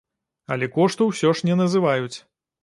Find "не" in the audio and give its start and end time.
1.51-1.59